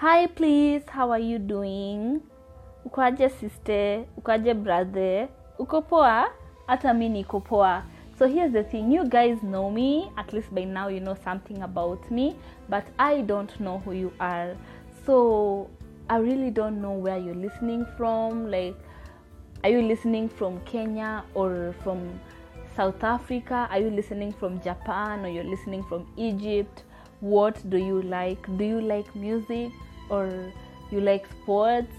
[0.00, 2.20] Hi, please, how are you doing?
[2.84, 4.04] Ukoaje sister?
[4.18, 5.28] Ukoaje brother?
[5.58, 6.28] Uko poa?
[6.66, 7.82] Hata mi niko poa.
[8.18, 11.62] So here's the thing, you guys know me, at least by now you know something
[11.62, 12.36] about me,
[12.68, 14.54] but I don't know who you are.
[15.06, 15.70] So
[16.10, 18.50] I really don't know where you're listening from.
[18.50, 18.76] Like,
[19.64, 22.20] are you listening from Kenya or from
[22.76, 23.66] South Africa?
[23.70, 26.82] Are you listening from Japan or you're listening from Egypt?
[27.20, 28.46] What do you like?
[28.58, 29.72] Do you like music
[30.10, 30.52] or
[30.90, 31.92] you like sports?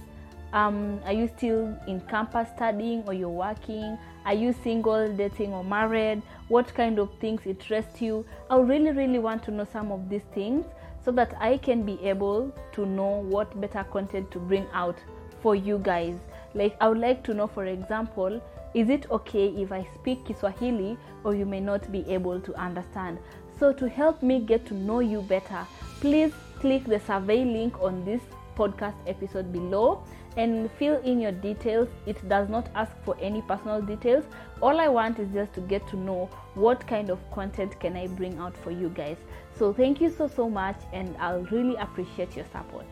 [0.54, 3.98] Um, are you still in campus studying or you're working?
[4.26, 6.22] Are you single, dating, or married?
[6.48, 8.26] What kind of things interest you?
[8.50, 10.66] I really, really want to know some of these things
[11.04, 14.98] so that I can be able to know what better content to bring out
[15.42, 16.16] for you guys.
[16.54, 18.42] Like, I would like to know, for example,
[18.74, 23.20] is it okay if I speak Kiswahili or you may not be able to understand?
[23.60, 25.66] So, to help me get to know you better,
[26.00, 28.22] please click the survey link on this
[28.56, 30.04] podcast episode below
[30.36, 31.90] and fill in your details.
[32.06, 34.26] It does not ask for any personal details.
[34.62, 38.08] All I want is just to get to know what kind of content can I
[38.08, 39.18] bring out for you guys.
[39.58, 42.86] So thank you so so much and I'll really appreciate your support.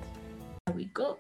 [0.66, 1.20] Here we go.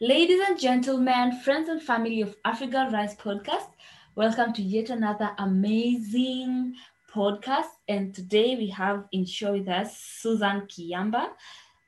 [0.00, 3.70] Ladies and gentlemen, friends and family of Africa Rise podcast,
[4.14, 6.74] welcome to yet another amazing
[7.18, 7.74] podcast.
[7.88, 11.30] And today we have in show with us Susan Kiamba.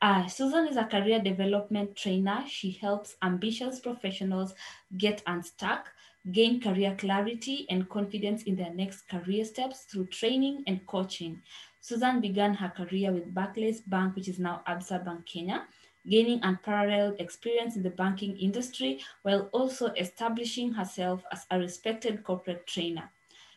[0.03, 2.42] Uh, Susan is a career development trainer.
[2.48, 4.55] She helps ambitious professionals
[4.97, 5.87] get unstuck,
[6.33, 11.41] gain career clarity and confidence in their next career steps through training and coaching.
[11.81, 15.62] Susan began her career with Barclays Bank, which is now Absa Bank Kenya,
[16.09, 22.67] gaining unparalleled experience in the banking industry while also establishing herself as a respected corporate
[22.67, 23.09] trainer.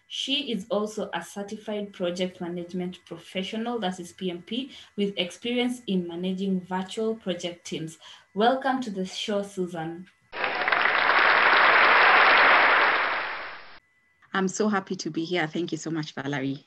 [0.08, 6.62] She is also a certified project management professional, that is PMP, with experience in managing
[6.62, 7.98] virtual project teams.
[8.34, 10.08] Welcome to the show, Susan.
[14.34, 15.48] I'm so happy to be here.
[15.48, 16.66] Thank you so much, Valerie.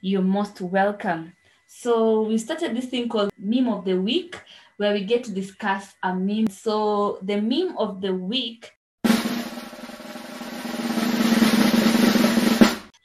[0.00, 1.34] You're most welcome.
[1.66, 4.38] So we started this thing called meme of the week
[4.76, 6.48] where we get to discuss a meme.
[6.48, 8.72] So the meme of the week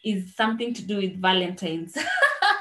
[0.07, 1.97] is something to do with Valentine's.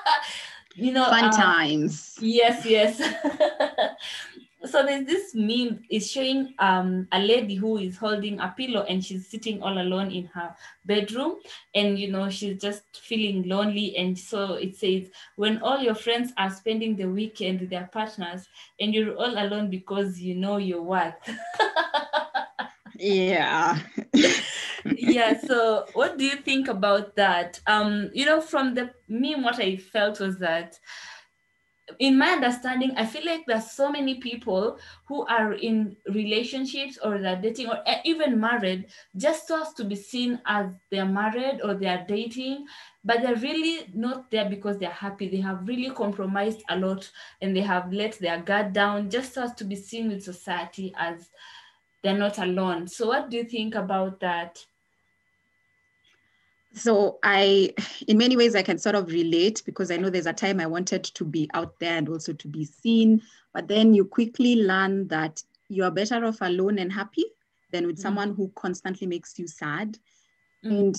[0.75, 2.17] you know, Fun uh, times.
[2.21, 2.99] Yes, yes.
[4.65, 9.05] so there's this meme is showing um a lady who is holding a pillow and
[9.05, 11.37] she's sitting all alone in her bedroom
[11.75, 16.33] and you know she's just feeling lonely and so it says when all your friends
[16.37, 18.49] are spending the weekend with their partners
[18.81, 21.15] and you're all alone because you know your worth
[22.99, 23.79] Yeah.
[24.95, 27.61] Yeah so what do you think about that?
[27.67, 30.79] Um you know from the meme what i felt was that
[32.01, 34.77] in my understanding i feel like there's so many people
[35.07, 38.87] who are in relationships or they're dating or e- even married
[39.17, 42.67] just so as to be seen as they're married or they're dating
[43.07, 45.29] but they're really not there because they're happy.
[45.29, 47.09] They have really compromised a lot
[47.41, 50.93] and they have let their guard down just so as to be seen with society
[50.99, 51.31] as
[52.03, 52.89] they're not alone.
[52.89, 54.59] So what do you think about that
[56.77, 57.73] So I,
[58.07, 60.67] in many ways, I can sort of relate because I know there's a time I
[60.67, 63.23] wanted to be out there and also to be seen,
[63.55, 67.25] but then you quickly learn that you are better off alone and happy
[67.73, 68.03] than with Mhm.
[68.03, 69.99] someone who constantly makes you sad.
[70.65, 70.71] Mm.
[70.71, 70.95] And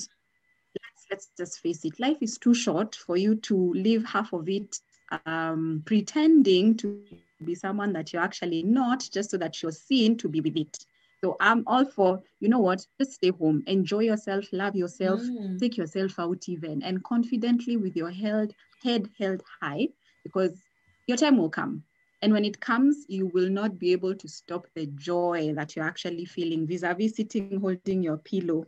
[0.82, 4.50] let's let's just face it, life is too short for you to live half of
[4.50, 4.80] it
[5.26, 7.02] um, pretending to
[7.46, 10.78] be someone that you're actually not, just so that you're seen to be with it.
[11.24, 15.60] So I'm all for, you know what, just stay home, enjoy yourself, love yourself, Mm.
[15.60, 19.90] take yourself out even, and confidently with your held, head held high,
[20.24, 20.62] because
[21.08, 21.84] your time will come.
[22.22, 25.86] And when it comes, you will not be able to stop the joy that you're
[25.86, 28.66] actually feeling vis-a-vis sitting holding your pillow,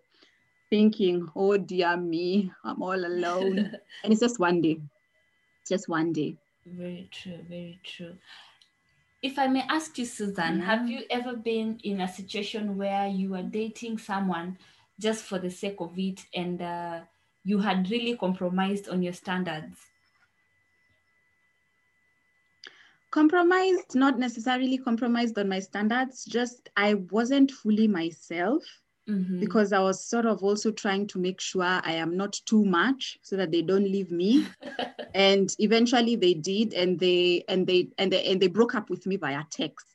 [0.69, 3.57] thinking, oh dear me, I'm all alone.
[4.03, 4.79] and it's just one day.
[5.61, 6.37] It's just one day.
[6.65, 8.15] Very true, very true.
[9.21, 13.31] If I may ask you, Susan, have you ever been in a situation where you
[13.31, 14.57] were dating someone
[14.97, 17.01] just for the sake of it and uh,
[17.43, 19.77] you had really compromised on your standards?
[23.11, 28.63] Compromised, not necessarily compromised on my standards, just I wasn't fully myself.
[29.09, 29.39] Mhm.
[29.39, 33.17] because I was sort of also trying to make sure I am not too much
[33.21, 34.45] so that they don't leave me.
[35.13, 39.05] and eventually they did, and they and they and they and they broke up with
[39.07, 39.87] me via text.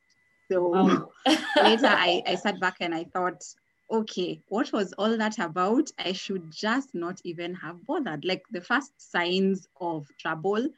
[0.51, 1.13] So Wow.
[1.61, 3.43] later I, I sat back and I thought,
[3.91, 5.91] okay, what was all that about?
[5.99, 8.25] I should just not even have bothered.
[8.25, 10.69] Like the first signs of trouble,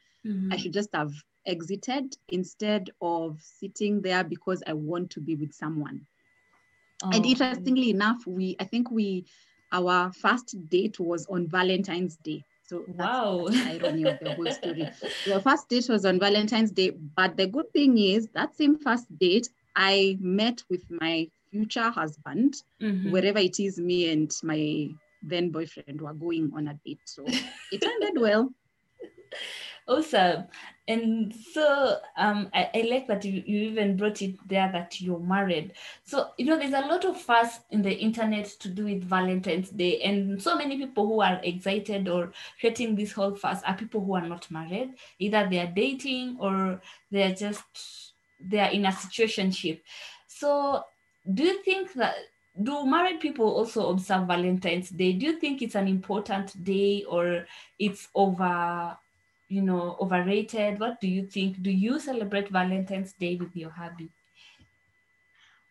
[0.51, 0.57] I Mhm.
[0.57, 1.11] should just have
[1.45, 6.07] exited instead of sitting there because I want to be with someone.
[7.03, 7.29] And Oh.
[7.29, 9.25] interestingly enough, we I think we
[9.71, 12.43] our first date was on Valentine's Day.
[12.63, 13.47] So that's Wow.
[13.49, 14.89] the irony of the whole story.
[15.25, 19.05] The first date was on Valentine's Day, but the good thing is that same first
[19.17, 23.11] date, I met with my future husband, Mhm.
[23.11, 24.89] wherever it is me and my
[25.21, 27.01] then boyfriend were going on a date.
[27.05, 28.49] So it ended well.
[29.87, 30.45] Awesome.
[30.89, 35.19] And so um, I, I like that you, you even brought it there that you're
[35.19, 35.73] married.
[36.03, 39.69] So, you know, there's a lot of fuss in the internet to do with Valentine's
[39.69, 40.01] Day.
[40.01, 44.15] And so many people who are excited or creating this whole fuss are people who
[44.15, 44.93] are not married.
[45.19, 46.81] Either they are dating or
[47.11, 47.63] they're just,
[48.39, 49.81] they're in a situationship.
[50.27, 50.83] So
[51.33, 52.15] do you think that,
[52.61, 55.13] do married people also observe Valentine's Day?
[55.13, 57.45] Do you think it's an important day or
[57.77, 58.97] it's over
[59.47, 64.09] you know overrated what do you think do you celebrate valentine's day with your hubby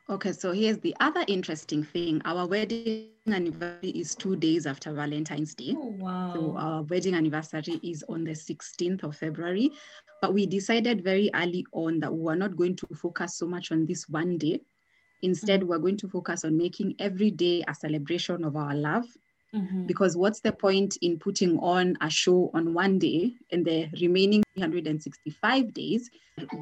[0.08, 2.22] Okay, so here's the other interesting thing.
[2.24, 5.74] Our wedding anniversary is two days after Valentine's Day.
[5.76, 9.72] oh wow So our wedding anniversary is on the 16th of February.
[10.22, 13.72] But we decided very early on that we were not going to focus so much
[13.72, 14.60] on this one day.
[15.22, 15.70] Instead, mm-hmm.
[15.70, 19.06] we're going to focus on making every day a celebration of our love.
[19.56, 19.86] Mhm.
[19.86, 24.42] Because what's the point in putting on a show on one day and the remaining
[24.54, 26.10] 365 days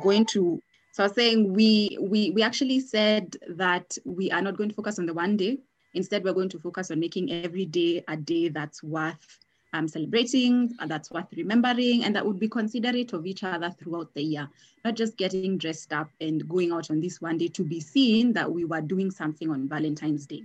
[0.02, 0.62] going to
[0.92, 4.74] so I was saying we we we actually said that we are not going to
[4.76, 5.58] focus on the one day.
[5.94, 9.38] Instead, we're going to focus on making every day a day that's worth
[9.72, 14.22] um, celebrating, that's worth remembering, and that would be considerate of each other throughout the
[14.22, 14.48] year.
[14.84, 18.32] Not just getting dressed up and going out on this one day to be seen
[18.34, 20.44] that we were doing something on Valentine's Day.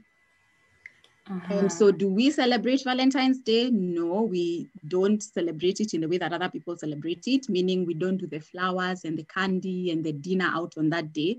[1.29, 1.53] Uh-huh.
[1.53, 3.69] And so, do we celebrate Valentine's Day?
[3.69, 7.93] No, we don't celebrate it in the way that other people celebrate it, meaning we
[7.93, 11.37] don't do the flowers and the candy and the dinner out on that day.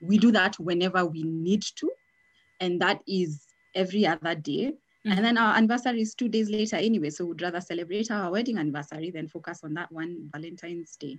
[0.00, 1.90] We do that whenever we need to,
[2.58, 4.74] and that is every other day.
[5.04, 8.58] And then our anniversary is two days later anyway, so we'd rather celebrate our wedding
[8.58, 11.16] anniversary than focus on that one Valentine's Day.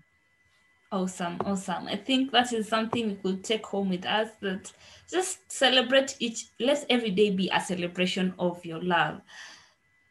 [0.92, 4.72] Awesome awesome i think that is something we could take home with us that
[5.10, 9.22] just celebrate each let every day be a celebration of your love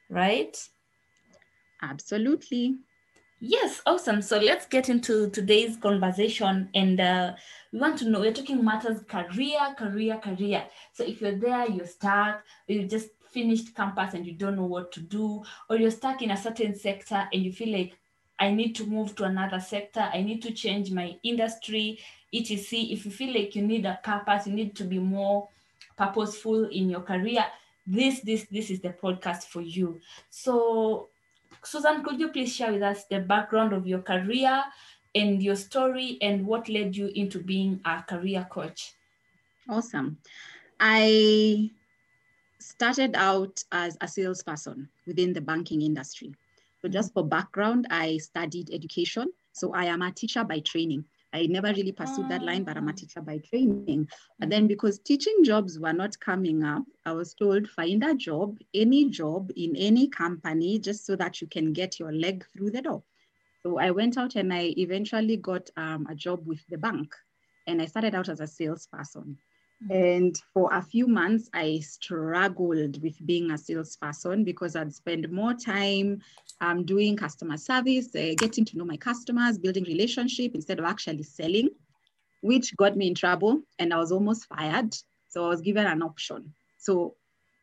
[0.09, 0.69] right
[1.83, 2.79] Absolutely.
[3.41, 4.21] Yes, awesome.
[4.21, 6.69] So let's get into today's conversation.
[6.75, 7.35] And uh,
[7.73, 10.65] we want to know we're talking matters career, career, career.
[10.93, 14.91] So if you're there, you're stuck, you just finished campus and you don't know what
[14.93, 17.97] to do, or you're stuck in a certain sector and you feel like,
[18.39, 21.99] I need to move to another sector, I need to change my industry,
[22.33, 22.81] etc.
[22.81, 25.49] If you feel like you need a purpose, you need to be more
[25.97, 27.45] purposeful in your career,
[27.87, 30.01] this, this, this is the podcast for you.
[30.31, 31.09] So
[31.65, 34.63] Susan, could you please share with us the background of your career
[35.15, 38.93] and your story and what led you into being a career coach?
[39.69, 40.19] Awesome.
[40.81, 41.71] I
[42.61, 46.35] started out as a salesperson within the banking industry.
[46.83, 49.33] So, just for background, I studied education.
[49.53, 51.05] So, I am a teacher by training.
[51.33, 52.95] I never really pursued that line, but I'm a Ah.
[52.95, 54.09] teacher by training.
[54.41, 58.59] And then, because teaching jobs were not coming up, I was told find a job,
[58.73, 62.83] any job in any company, just so that you can get your leg through the
[62.83, 63.03] door.
[63.63, 67.15] So I went out and I eventually got um, a job with the bank.
[67.67, 69.39] And I started out as a salesperson.
[69.91, 75.55] And for a few months, I struggled with being a salesperson because I'd spend more
[75.55, 76.21] time
[76.61, 81.23] um, doing customer service, uh, getting to know my customers, building relationship instead of actually
[81.23, 81.69] selling,
[82.41, 83.63] which got me in trouble.
[83.79, 84.95] And I was almost fired.
[85.29, 86.53] So I was given an option.
[86.79, 87.15] So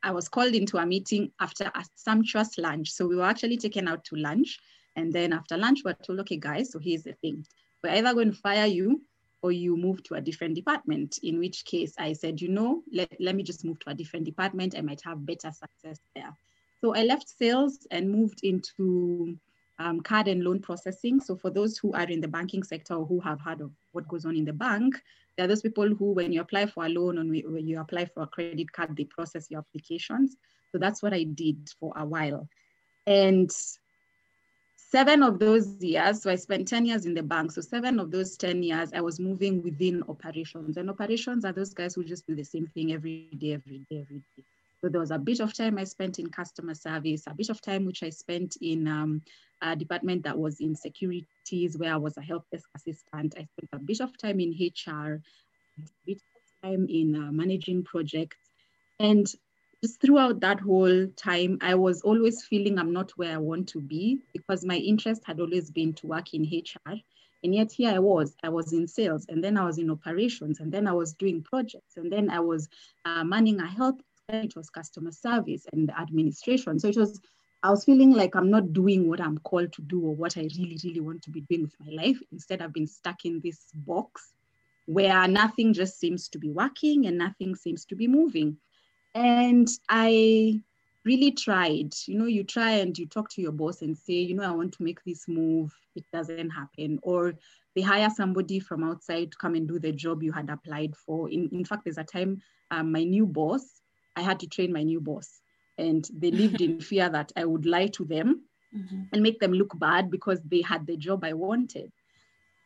[0.01, 2.91] I was called into a meeting after a sumptuous lunch.
[2.91, 4.57] So we were actually taken out to lunch.
[4.95, 7.45] And then after lunch, we we're told, okay, guys, so here's the thing.
[7.83, 9.01] We're either going to fire you
[9.45, 11.19] or you move to a different department.
[11.21, 14.25] In which case I said, you know, let, let me just move to a different
[14.25, 14.73] department.
[14.75, 16.35] I might have better success there.
[16.81, 19.37] So I left sales and moved into
[19.77, 21.19] um, card and loan processing.
[21.19, 24.07] So for those who are in the banking sector or who have heard of what
[24.07, 24.99] goes on in the bank,
[25.37, 28.05] there are those people who, when you apply for a loan or when you apply
[28.05, 30.37] for a credit card, they process your applications.
[30.71, 32.49] So that's what I did for a while.
[33.05, 33.51] And
[34.89, 37.51] seven of those years, so I spent 10 years in the bank.
[37.51, 40.77] So seven of those 10 years, I was moving within operations.
[40.77, 44.01] And operations are those guys who just do the same thing every day, every day,
[44.01, 44.43] every day.
[44.81, 47.61] So there was a bit of time I spent in customer service, a bit of
[47.61, 49.21] time which I spent in um,
[49.61, 53.35] a department that was in securities, where I was a help desk assistant.
[53.37, 55.21] I spent a bit of time in HR,
[55.77, 58.37] a bit of time in uh, managing projects.
[58.99, 59.27] And
[59.85, 63.79] just throughout that whole time, I was always feeling I'm not where I want to
[63.79, 66.93] be because my interest had always been to work in HR.
[67.43, 70.59] And yet here I was, I was in sales and then I was in operations
[70.59, 72.67] and then I was doing projects and then I was
[73.05, 73.99] uh, manning a health,
[74.29, 76.79] it was customer service and administration.
[76.79, 77.21] So it was,
[77.61, 80.49] I was feeling like I'm not doing what I'm called to do or what I
[80.57, 82.17] really, really want to be doing with my life.
[82.31, 84.33] Instead, I've been stuck in this box
[84.87, 88.57] where nothing just seems to be working and nothing seems to be moving.
[89.15, 90.61] And I
[91.05, 91.93] really tried.
[92.05, 94.51] You know, you try and you talk to your boss and say, you know, I
[94.51, 95.73] want to make this move.
[95.95, 96.99] It doesn't happen.
[97.01, 97.33] Or
[97.75, 101.29] they hire somebody from outside to come and do the job you had applied for.
[101.29, 102.41] In, in fact, there's a time
[102.71, 103.63] um, my new boss,
[104.15, 105.41] I had to train my new boss.
[105.77, 108.43] And they lived in fear that I would lie to them
[108.75, 109.03] mm-hmm.
[109.13, 111.91] and make them look bad because they had the job I wanted.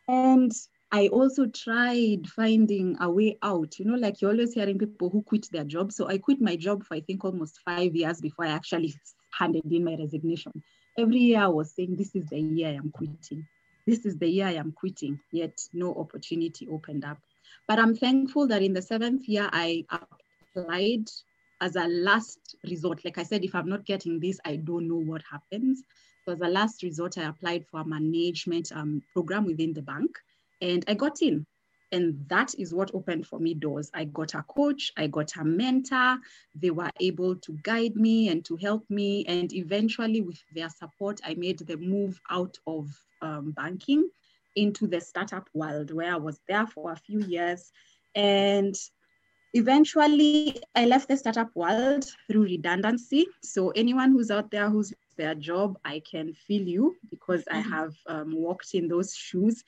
[0.08, 0.52] And
[0.92, 3.78] I also tried finding a way out.
[3.78, 5.92] You know, like you're always hearing people who quit their job.
[5.92, 8.96] So I quit my job for I think almost five years before I actually
[9.32, 10.64] handed in my resignation.
[10.98, 13.48] Every year I was saying, This is the year I am quitting.
[13.86, 17.20] This is the year I am quitting, yet no opportunity opened up.
[17.68, 21.06] But I'm thankful that in the seventh year I applied
[21.62, 23.06] as a last resort.
[23.06, 25.84] Like I said, if I'm not getting this, I don't know what happens.
[26.26, 30.18] So as a last resort, I applied for a management um, program within the bank
[30.62, 31.46] and I got in.
[31.92, 33.90] And that is what opened for me doors.
[33.94, 36.18] I got a coach, I got a mentor.
[36.54, 39.26] They were able to guide me and to help me.
[39.26, 42.88] And eventually, with their support, I made the move out of
[43.22, 44.08] um, banking
[44.56, 47.72] into the startup world where I was there for a few years.
[48.14, 48.76] And
[49.54, 53.26] eventually, I left the startup world through redundancy.
[53.42, 57.72] So, anyone who's out there who's their job, I can feel you because I mm-hmm.
[57.72, 59.64] have um, walked in those shoes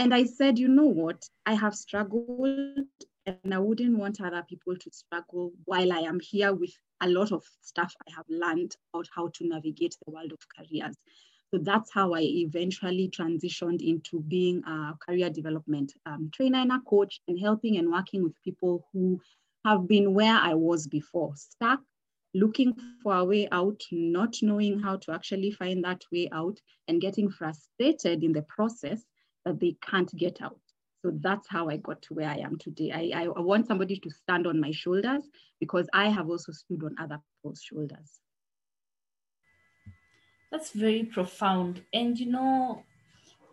[0.00, 1.28] and I said, you know what?
[1.44, 2.86] I have struggled
[3.26, 7.32] and I wouldn't want other people to struggle while I am here with a lot
[7.32, 10.96] of stuff I have learned about how to navigate the world of careers.
[11.52, 16.80] So that's how I eventually transitioned into being a career development um, trainer and a
[16.80, 19.20] coach and helping and working with people who
[19.66, 21.80] have been where I was before, stuck,
[22.32, 26.56] looking for a way out, not knowing how to actually find that way out,
[26.88, 29.04] and getting frustrated in the process
[29.44, 30.58] that they can't get out.
[31.02, 33.12] So that's how I got to where I am today.
[33.14, 35.22] I, I, want somebody to stand on my shoulders
[35.58, 38.20] because I have also stood on other people's shoulders.
[40.52, 41.82] That's very profound.
[41.94, 42.84] And you know,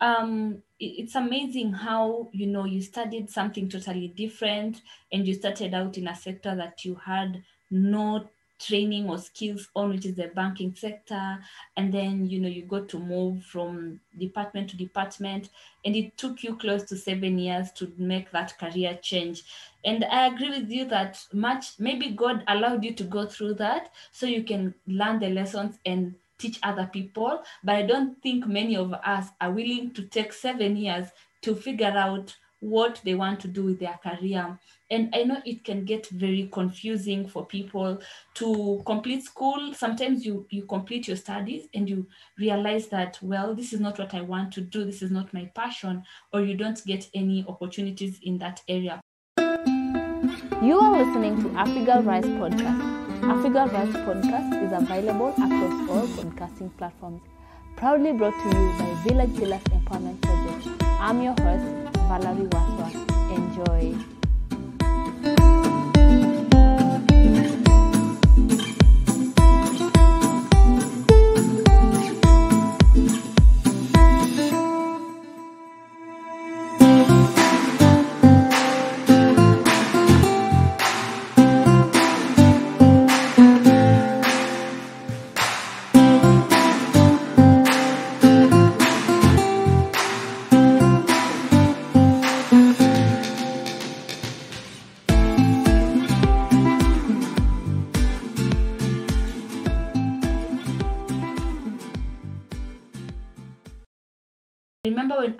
[0.01, 5.97] um, it's amazing how you know you studied something totally different and you started out
[5.97, 10.73] in a sector that you had no training or skills on which is the banking
[10.75, 11.39] sector.
[11.75, 15.49] And then you know you got to move from department to department.
[15.85, 19.43] And it took you close to seven years to make that career change.
[19.85, 23.91] And i agree with you that much maybe god allowed you to go through that
[24.11, 27.43] so you can learn the lessons and teach other people.
[27.63, 31.07] But i don't think many of us are willing to take seven years
[31.41, 34.57] to figure out what they want to do with their career.
[34.89, 37.99] And I know it can get very confusing for people
[38.35, 39.73] to complete school.
[39.73, 42.07] Sometimes you, you complete your studies and you
[42.39, 45.51] realize that, well, this is not what I want to do, this is not my
[45.55, 48.99] passion, or you don't get any opportunities in that area.
[50.61, 52.97] You are listening to Africa Rise Podcast.
[53.23, 57.21] Africa Rise Podcast is available across all podcasting platforms.
[57.75, 60.83] Proudly brought to you by Village Villas Empowerment Project.
[60.99, 62.89] I'm your host, Valerie Waswa.
[63.35, 64.16] Enjoy.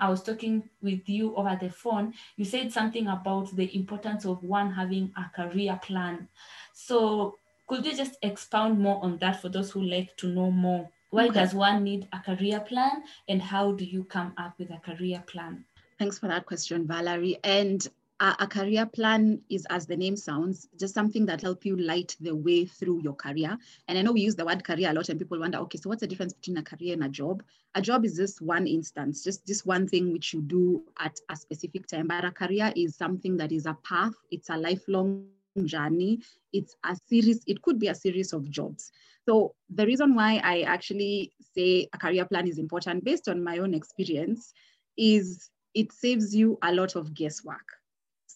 [0.08, 4.42] I was talking with you over the phone, you said something about the importance of
[4.42, 6.28] one having a career plan.
[6.72, 7.36] So
[7.66, 10.88] could you just expound more on that for those who like to know more?
[11.10, 11.34] Why okay.
[11.40, 15.22] does one need a career plan and how do you come up with a career
[15.26, 15.66] plan?
[15.98, 17.38] Thanks for that question, Valerie.
[17.44, 17.86] And
[18.20, 22.34] a, career plan is, as the name sounds, just something that help you light the
[22.34, 23.56] way through your career.
[23.86, 25.88] And I know we use the word career a lot, and people wonder, okay, so
[25.88, 27.42] what's the difference between a career and a job?
[27.74, 31.36] A job is just one instance, just this one thing which you do at a
[31.36, 32.08] specific time.
[32.08, 34.14] But a career is something that is a path.
[34.30, 35.28] It's a lifelong
[35.64, 36.20] journey.
[36.52, 37.42] It's a series.
[37.46, 38.90] It could be a series of jobs.
[39.26, 43.58] So the reason why I actually say a career plan is important, based on my
[43.58, 44.52] own experience,
[44.96, 47.78] is it saves you a lot of guesswork.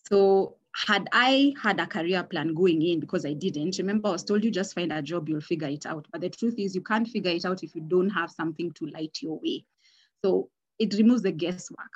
[0.09, 4.25] So had I had a career plan going in because I didn't, remember I was
[4.25, 6.06] told you just find a job, you'll figure it out.
[6.11, 8.87] But the truth is you can't figure it out if you don't have something to
[8.87, 9.64] light your way.
[10.25, 11.92] So it removes the guesswork.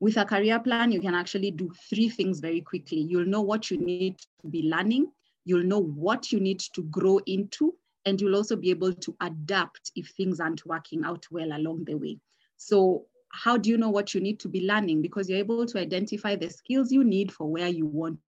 [0.00, 2.98] With a career plan, you can actually do three things very quickly.
[2.98, 5.10] You'll know what you need to be learning,
[5.44, 9.92] you'll know what you need to grow into, and you'll also be able to adapt
[9.96, 12.18] if things aren't working out well along the way.
[12.56, 15.02] So how do you know what you need to be learning?
[15.02, 18.18] Because you're able to identify the skills you need for where you want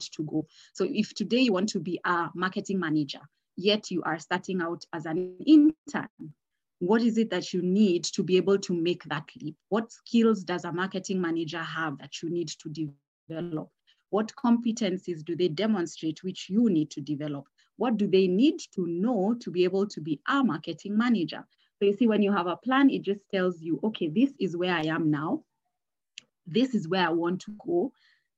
[0.00, 0.46] to go.
[0.72, 3.20] So if today you want to be a marketing manager,
[3.56, 6.08] yet you are starting out as an intern,
[6.78, 9.56] what is it that you need to be able to make that leap?
[9.70, 12.92] What skills does a marketing manager have that you need to
[13.28, 13.70] develop?
[14.10, 17.48] What competencies do they demonstrate which you need to develop?
[17.76, 21.44] What do they need to know to be able to be a marketing manager?
[21.84, 24.74] You see, when you have a plan, it just tells you, okay, this is where
[24.74, 25.42] I am now.
[26.46, 27.92] This is where I want to go.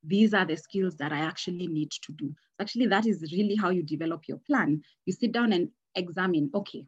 [0.04, 2.34] These are the skills that I actually need to do.
[2.60, 4.82] Actually, that is really how you develop your plan.
[5.04, 6.86] You sit down and examine, okay,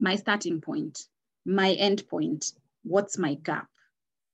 [0.00, 1.06] my starting point,
[1.44, 3.68] my end point, what's my gap?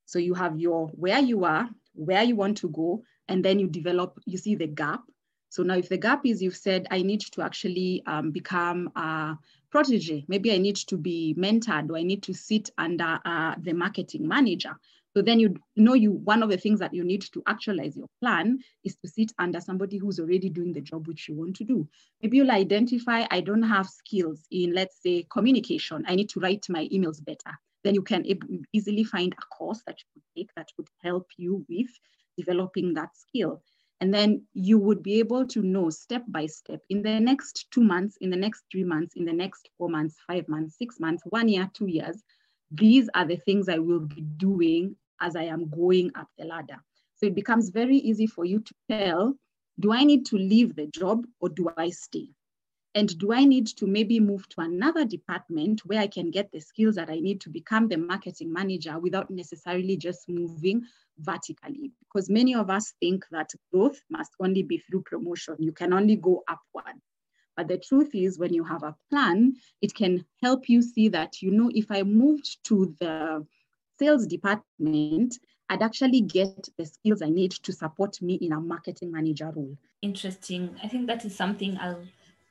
[0.06, 3.68] So you have your where you are, where you want to go, and then you
[3.68, 5.02] develop, you see the gap.
[5.50, 9.38] So now if the gap is you've said, I need to actually um, become a
[9.70, 10.24] protege.
[10.28, 14.26] Maybe I need to be mentored or I need to sit under uh, the marketing
[14.28, 14.76] manager.
[15.16, 18.06] So then you know you one of the things that you need to actualize your
[18.20, 21.64] plan is to sit under somebody who's already doing the job which you want to
[21.64, 21.88] do.
[22.22, 26.04] Maybe you'll identify I don't have skills in let's say communication.
[26.06, 27.58] I need to write my emails better.
[27.84, 28.24] Then you can
[28.72, 31.90] easily find a course that you could take that would help you with
[32.36, 33.62] developing that skill.
[34.00, 37.82] And then you would be able to know step by step in the next two
[37.82, 41.22] months, in the next three months, in the next four months, five months, six months,
[41.26, 42.22] one year, two years.
[42.70, 46.78] These are the things I will be doing as I am going up the ladder.
[47.16, 49.34] So it becomes very easy for you to tell
[49.80, 52.28] do I need to leave the job or do I stay?
[52.94, 56.60] And do I need to maybe move to another department where I can get the
[56.60, 60.84] skills that I need to become the marketing manager without necessarily just moving
[61.18, 61.92] vertically?
[62.00, 65.56] Because many of us think that growth must only be through promotion.
[65.58, 66.96] You can only go upward.
[67.56, 71.42] But the truth is, when you have a plan, it can help you see that,
[71.42, 73.44] you know, if I moved to the
[73.98, 79.12] sales department, I'd actually get the skills I need to support me in a marketing
[79.12, 79.76] manager role.
[80.00, 80.76] Interesting.
[80.82, 82.00] I think that is something I'll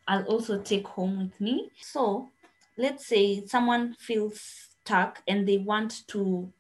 [0.08, 1.72] I'll also take home with me.
[1.82, 2.30] So
[2.78, 6.52] let's say someone feels stuck and they want to,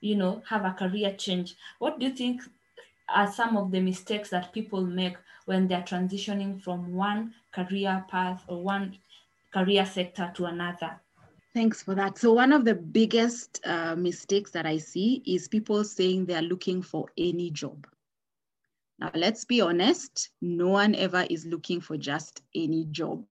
[0.00, 1.56] you know, have a career change.
[1.78, 2.42] What do you think
[3.08, 8.42] are some of the mistakes that people make when they're transitioning from one career path
[8.48, 8.98] or one
[9.52, 11.00] career sector to another?
[11.54, 12.18] Thanks for that.
[12.18, 16.82] So, one of the biggest uh, mistakes that I see is people saying they're looking
[16.82, 17.86] for any job.
[18.98, 23.24] Now, let's be honest, no one ever is looking for just any job.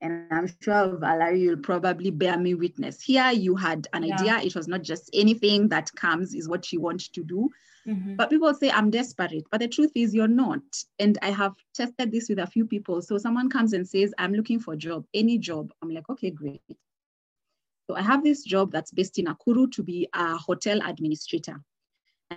[0.00, 3.00] And I'm sure Valerie, you'll probably bear me witness.
[3.00, 4.14] Here, you had an yeah.
[4.14, 4.38] idea.
[4.38, 7.48] It was not just anything that comes is what you want to do.
[7.86, 8.16] Mm-hmm.
[8.16, 9.44] But people say, I'm desperate.
[9.50, 10.62] But the truth is, you're not.
[10.98, 13.00] And I have tested this with a few people.
[13.02, 15.72] So someone comes and says, I'm looking for a job, any job.
[15.82, 16.62] I'm like, okay, great.
[17.88, 21.60] So I have this job that's based in Nakuru to be a hotel administrator.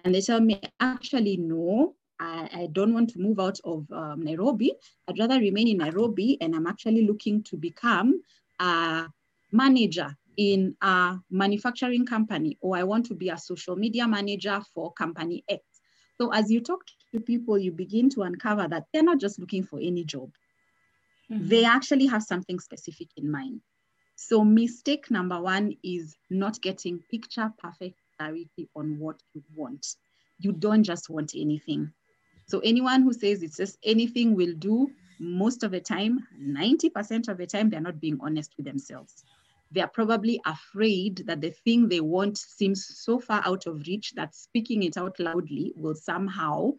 [0.04, 4.24] And they tell me, actually, no, I, I don't want to move out of um,
[4.24, 4.74] Nairobi.
[5.08, 8.22] I'd rather remain in Nairobi, and I'm actually looking to become
[8.60, 9.06] a
[9.52, 14.94] manager in a manufacturing company, or I want to be a social media manager for
[14.94, 15.64] company X.
[16.20, 16.82] So as you talk
[17.14, 20.32] to people, you begin to uncover that they're not just looking for any job.
[21.32, 21.48] Mm-hmm.
[21.48, 23.62] They actually have something specific in mind.
[24.16, 29.86] So mistake number one is not getting picture perfect clarity on what you want.
[30.40, 31.92] You don't just want anything.
[32.48, 37.38] So anyone who says it's just anything will do, most of the time, 90% of
[37.38, 39.26] the time, they're not being honest with themselves.
[39.72, 44.34] They're probably afraid that the thing they want seems so far out of reach that
[44.34, 46.72] speaking it out loudly will somehow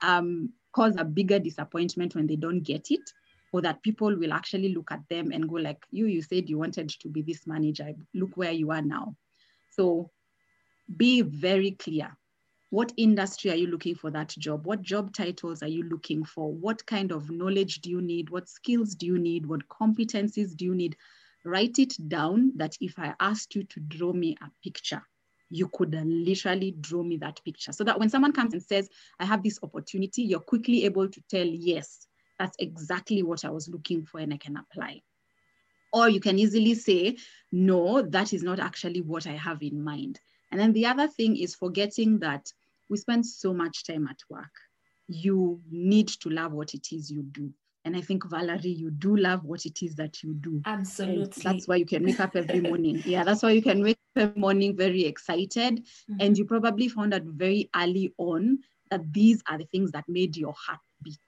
[0.00, 3.12] um, cause a bigger disappointment when they don't get it
[3.52, 6.56] or that people will actually look at them and go like you you said you
[6.56, 7.92] wanted to be this manager.
[8.14, 9.16] Look where you are now.
[9.70, 10.10] So
[10.96, 12.16] be very clear
[12.70, 14.64] what industry are you looking for that job?
[14.64, 16.52] What job titles are you looking for?
[16.52, 18.30] What kind of knowledge do you need?
[18.30, 19.46] What skills do you need?
[19.46, 20.96] What competencies do you need?
[21.44, 25.02] Write it down that if I asked you to draw me a picture,
[25.50, 27.72] you could literally draw me that picture.
[27.72, 31.20] So that when someone comes and says, I have this opportunity, you're quickly able to
[31.28, 32.06] tell, yes,
[32.38, 35.02] that's exactly what I was looking for and I can apply.
[35.92, 37.16] Or you can easily say,
[37.50, 41.36] no, that is not actually what I have in mind And then the other thing
[41.36, 42.52] is forgetting that
[42.90, 44.52] we spend so much time at work.
[45.08, 47.50] You need to love what it is you do.
[47.86, 50.60] And I think, Valerie, you do love what it is that you do.
[50.66, 51.42] And Absolutely.
[51.42, 53.00] that's why you can wake up every morning.
[53.06, 55.86] yeah, that's why you can wake up every morning very excited.
[56.10, 56.16] Mhm.
[56.20, 58.58] And you probably found out very early on
[58.90, 61.18] that these are the things that made your heart beat.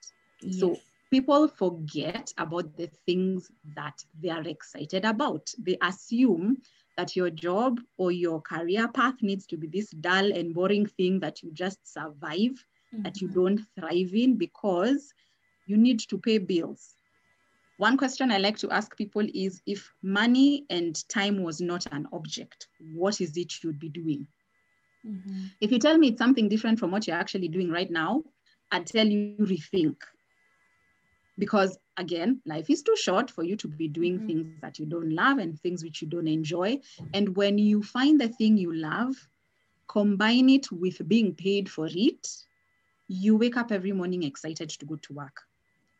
[0.51, 0.79] So
[1.11, 5.49] people forget about the things that they are excited about.
[5.59, 6.59] They assume
[6.97, 11.21] that your job or your career path needs to be this dull and boring thing
[11.21, 12.65] that you just survive,
[13.05, 13.43] that you Mhm.
[13.43, 15.13] don't thrive in because
[15.67, 16.97] you need to pay bills.
[17.77, 22.07] One question I like to ask people is if money and time was not an
[22.13, 24.27] object, what is it you'd be doing?
[25.05, 25.51] Mhm.
[25.61, 28.25] If you tell me it's something different from what you're actually doing right now,
[28.71, 29.97] I'd tell you rethink.
[31.39, 34.31] Because again, life is too short for you to be doing Mhm.
[34.31, 36.79] things that you don't love and things which you don't enjoy.
[37.13, 39.29] And when you find the thing you love,
[39.89, 42.27] combine it with being paid for it,
[43.09, 45.43] you wake up every morning excited to go to work.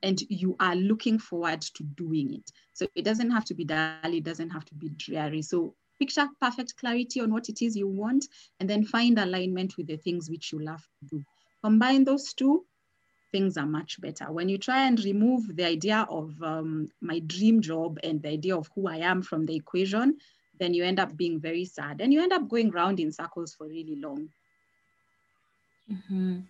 [0.03, 2.51] And you are looking forward to doing it.
[2.75, 5.09] So it doesn't have to be dull, it doesn't have to be dreary.
[5.09, 9.87] So picture perfect clarity on what it is you want and then find alignment with
[9.87, 11.25] the things which you love to do.
[11.63, 12.65] Combine those two,
[13.33, 14.31] things are much better.
[14.33, 18.57] When you try and remove the idea of um, my dream job and the idea
[18.57, 20.19] of who I am from the equation,
[20.61, 23.55] then you end up being very sad and you end up going round in circles
[23.55, 24.31] for really long.
[25.89, 26.47] Mhm.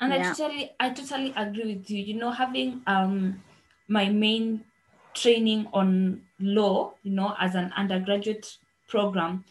[0.00, 2.02] And I totally, I totally agree with you.
[2.04, 3.44] You know, having um
[3.88, 4.64] my main
[5.14, 8.58] training on law, you know, as an undergraduate
[8.88, 9.44] program,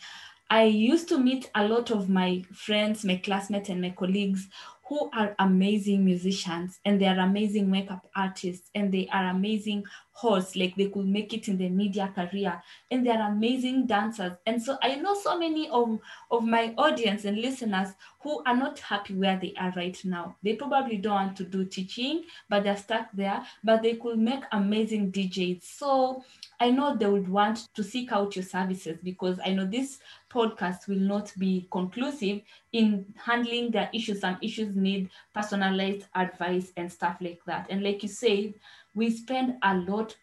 [0.49, 4.49] I used to meet a lot of my friends, my classmates, and my colleagues
[4.89, 9.84] who are amazing musicians and they are amazing makeup artists and they are amazing
[10.17, 10.56] hosts.
[10.56, 14.32] Like they could make it in the media career and they are amazing dancers.
[14.47, 15.99] And so I know so many of,
[16.32, 17.89] of my audience and listeners
[18.21, 20.36] who are not happy where they are right now.
[20.41, 24.43] They probably don't want to do teaching, but they're stuck there, but they could make
[24.51, 25.63] amazing DJs.
[25.63, 26.23] So
[26.60, 29.99] I know they would want to seek out your services because I know this
[30.32, 32.41] podcast will not be conclusive
[32.73, 34.21] in handling their issues.
[34.21, 37.67] Some issues need personalized advice and stuff like that.
[37.69, 38.56] And like you said,
[38.97, 40.15] we spend a lot,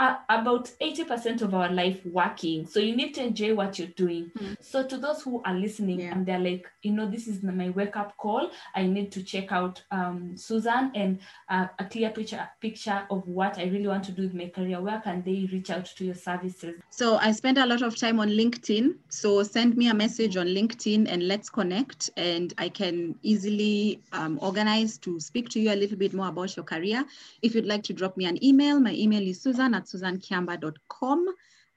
[0.00, 2.66] uh, about 80% of our life working.
[2.66, 4.30] So you need to enjoy what you're doing.
[4.38, 4.56] Mm.
[4.62, 6.12] So to those who are listening Yeah.
[6.12, 8.50] and they're like, you know, this is my wake up call.
[8.74, 11.18] I need to check out um, Susan and
[11.50, 14.80] uh, a clear picture picture of what I really want to do with my career.
[14.80, 16.80] Where can they reach out to your services?
[16.88, 18.94] So I spend a lot of time on LinkedIn.
[19.10, 22.08] So send me a message on LinkedIn and let's connect.
[22.16, 26.56] And I can easily um, organize to speak to you a little bit more about
[26.56, 27.04] your career.
[27.42, 31.26] If you'd like to drop me an email, my email is susan at susankiamba.com.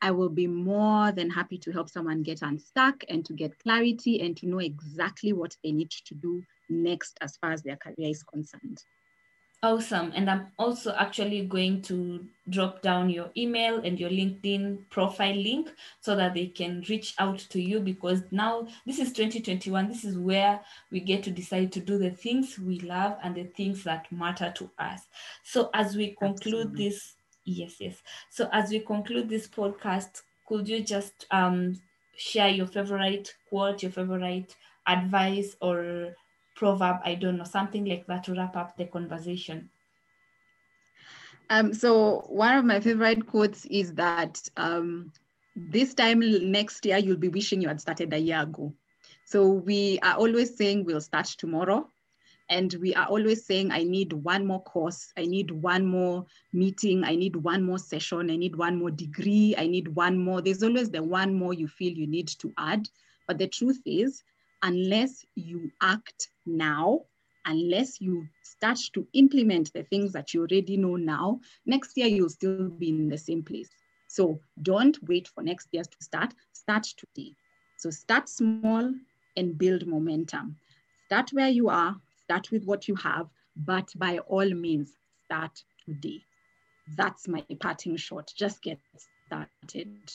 [0.01, 4.21] I will be more than happy to help someone get unstuck and to get clarity
[4.21, 8.09] and to know exactly what they need to do next as far as their career
[8.09, 8.83] is concerned.
[9.63, 10.11] Awesome.
[10.13, 15.71] And I'm also actually going to drop down your email and your LinkedIn profile link
[16.01, 19.87] so that they can reach out to you because now this is 2021.
[19.87, 20.59] This is where
[20.91, 24.51] we get to decide to do the things we love and the things that matter
[24.57, 25.07] to us.
[25.45, 26.89] So as we conclude Absolutely.
[26.89, 27.15] this,
[27.45, 28.01] yes, yes.
[28.29, 31.79] So as we conclude this podcast, could you just um,
[32.15, 34.55] share your favorite quote, your favorite
[34.87, 36.15] advice or
[36.55, 39.69] proverb, I don't know, something like that to wrap up the conversation.
[41.49, 45.11] Um, so one of my favorite quotes is that um,
[45.55, 46.11] this time
[46.51, 48.73] next year you'll be wishing you had started a year ago.
[49.23, 51.92] So we are always saying we'll start tomorrow,
[52.49, 57.03] and we are always saying I need one more course, I need one more meeting,
[57.03, 60.41] I need one more session, I need one more degree, I need one more.
[60.41, 62.87] There's always the one more you feel you need to add,
[63.27, 64.23] but the truth is,
[64.61, 67.01] unless you act now,
[67.45, 72.29] unless you start to implement the things that you already know now, next year you'll
[72.29, 73.69] still be in the same place.
[74.07, 77.33] So don't wait for next year to start, start today.
[77.77, 78.93] So start small
[79.35, 80.55] and build momentum.
[81.07, 84.91] Start where you are, start with what you have, but by all means,
[85.25, 86.21] start today.
[86.95, 88.31] That's my parting shot.
[88.35, 88.79] Just get
[89.25, 90.11] started.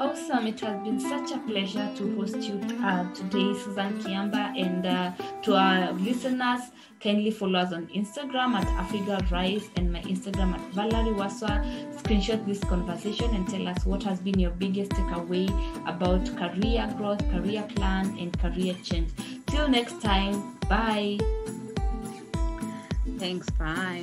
[0.00, 0.46] Awesome.
[0.46, 4.58] It has been such a pleasure to host you uh, today, Susan Kiamba.
[4.58, 6.62] And uh, to our listeners,
[7.00, 11.62] kindly follow us on Instagram at Africa Rise and my Instagram at Valerie Waswa.
[12.00, 15.46] Screenshot this conversation and tell us what has been your biggest takeaway
[15.86, 19.10] about career growth, career plan, and career change.
[19.48, 21.18] Till next time, bye.
[23.18, 23.50] Thanks.
[23.50, 24.02] Bye.